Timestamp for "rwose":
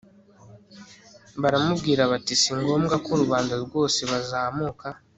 3.65-3.99